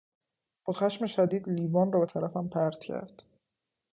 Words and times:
با 0.65 0.73
خشم 0.73 1.05
شدید 1.05 1.49
لیوان 1.49 1.91
را 1.91 1.99
به 1.99 2.05
طرفم 2.05 2.47
پرت 2.49 2.79
کرد. 2.79 3.23